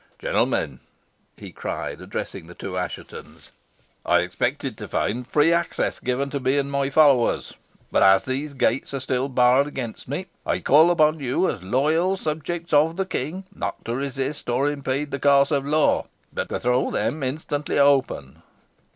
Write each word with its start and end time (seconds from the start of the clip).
"Gentlemen," 0.17 0.79
he 1.37 1.51
cried, 1.51 2.01
addressing 2.01 2.47
the 2.47 2.55
two 2.55 2.75
Asshetons, 2.75 3.51
"I 4.03 4.21
expected 4.21 4.75
to 4.79 4.87
find 4.87 5.27
free 5.27 5.53
access 5.53 5.99
given 5.99 6.31
to 6.31 6.39
me 6.39 6.57
and 6.57 6.71
my 6.71 6.89
followers; 6.89 7.53
but 7.91 8.01
as 8.01 8.23
these 8.23 8.55
gates 8.55 8.95
are 8.95 8.99
still 8.99 9.29
barred 9.29 9.67
against 9.67 10.07
me, 10.07 10.25
I 10.43 10.57
call 10.59 10.89
upon 10.89 11.19
you, 11.19 11.47
as 11.47 11.61
loyal 11.61 12.17
subjects 12.17 12.73
of 12.73 12.95
the 12.95 13.05
King, 13.05 13.43
not 13.53 13.85
to 13.85 13.93
resist 13.95 14.49
or 14.49 14.67
impede 14.67 15.11
the 15.11 15.19
course 15.19 15.51
of 15.51 15.67
law, 15.67 16.07
but 16.33 16.49
to 16.49 16.59
throw 16.59 16.89
them 16.89 17.21
instantly 17.21 17.77
open." 17.77 18.41